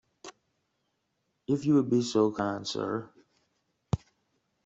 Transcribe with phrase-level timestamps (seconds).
[1.45, 3.07] If you would be so kind, sir.